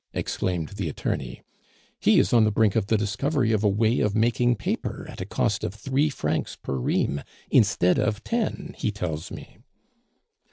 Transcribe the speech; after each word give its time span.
exclaimed 0.15 0.69
the 0.69 0.89
attorney. 0.89 1.43
"He 1.99 2.17
is 2.17 2.33
on 2.33 2.43
the 2.43 2.49
brink 2.51 2.75
of 2.75 2.87
the 2.87 2.97
discovery 2.97 3.51
of 3.51 3.63
a 3.63 3.69
way 3.69 3.99
of 3.99 4.15
making 4.15 4.55
paper 4.55 5.05
at 5.07 5.21
a 5.21 5.27
cost 5.27 5.63
of 5.63 5.75
three 5.75 6.09
francs 6.09 6.55
per 6.55 6.73
ream, 6.77 7.21
instead 7.51 7.99
of 7.99 8.23
ten, 8.23 8.73
he 8.79 8.89
tells 8.91 9.29
me." 9.29 9.59